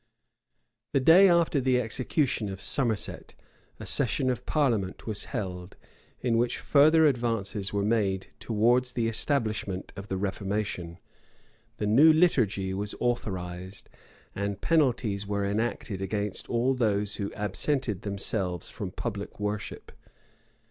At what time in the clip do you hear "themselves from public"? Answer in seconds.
18.01-19.39